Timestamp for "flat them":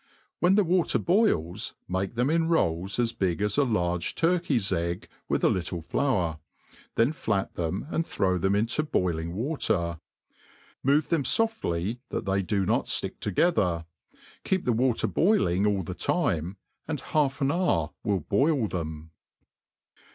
7.11-7.85